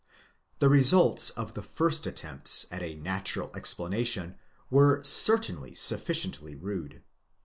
[0.57, 4.33] The results of the first attempts at a natural explanation
[4.71, 7.03] were certainly sufficiently rude.